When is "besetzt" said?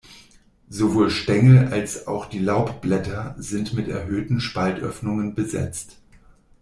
5.35-5.97